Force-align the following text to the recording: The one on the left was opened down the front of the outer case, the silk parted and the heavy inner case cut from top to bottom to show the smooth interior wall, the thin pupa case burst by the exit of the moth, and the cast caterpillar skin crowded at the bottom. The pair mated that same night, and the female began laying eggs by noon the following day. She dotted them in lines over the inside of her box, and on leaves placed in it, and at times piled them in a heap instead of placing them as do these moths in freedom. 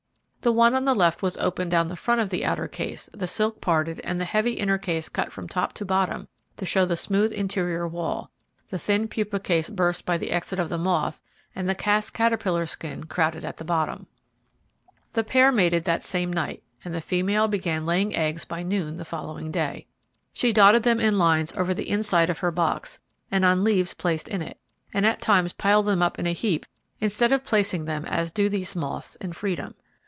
The 0.43 0.51
one 0.51 0.73
on 0.73 0.85
the 0.85 0.95
left 0.95 1.21
was 1.21 1.37
opened 1.37 1.69
down 1.69 1.87
the 1.87 1.95
front 1.95 2.19
of 2.19 2.31
the 2.31 2.43
outer 2.43 2.67
case, 2.67 3.07
the 3.13 3.27
silk 3.27 3.61
parted 3.61 4.01
and 4.03 4.19
the 4.19 4.25
heavy 4.25 4.53
inner 4.53 4.79
case 4.79 5.07
cut 5.07 5.31
from 5.31 5.47
top 5.47 5.71
to 5.73 5.85
bottom 5.85 6.27
to 6.57 6.65
show 6.65 6.83
the 6.83 6.97
smooth 6.97 7.31
interior 7.31 7.87
wall, 7.87 8.31
the 8.69 8.79
thin 8.79 9.07
pupa 9.07 9.39
case 9.39 9.69
burst 9.69 10.03
by 10.03 10.17
the 10.17 10.31
exit 10.31 10.57
of 10.57 10.67
the 10.69 10.79
moth, 10.79 11.21
and 11.53 11.69
the 11.69 11.75
cast 11.75 12.15
caterpillar 12.15 12.65
skin 12.65 13.03
crowded 13.03 13.45
at 13.45 13.57
the 13.57 13.63
bottom. 13.63 14.07
The 15.13 15.23
pair 15.23 15.51
mated 15.51 15.83
that 15.83 16.01
same 16.01 16.33
night, 16.33 16.63
and 16.83 16.95
the 16.95 17.01
female 17.01 17.47
began 17.47 17.85
laying 17.85 18.15
eggs 18.15 18.43
by 18.43 18.63
noon 18.63 18.97
the 18.97 19.05
following 19.05 19.51
day. 19.51 19.85
She 20.33 20.51
dotted 20.51 20.81
them 20.81 20.99
in 20.99 21.19
lines 21.19 21.53
over 21.55 21.71
the 21.75 21.87
inside 21.87 22.31
of 22.31 22.39
her 22.39 22.49
box, 22.49 22.99
and 23.29 23.45
on 23.45 23.63
leaves 23.63 23.93
placed 23.93 24.27
in 24.27 24.41
it, 24.41 24.57
and 24.91 25.05
at 25.05 25.21
times 25.21 25.53
piled 25.53 25.85
them 25.85 26.01
in 26.17 26.25
a 26.25 26.33
heap 26.33 26.65
instead 26.99 27.31
of 27.31 27.43
placing 27.43 27.85
them 27.85 28.05
as 28.05 28.31
do 28.31 28.49
these 28.49 28.75
moths 28.75 29.15
in 29.17 29.33
freedom. 29.33 29.75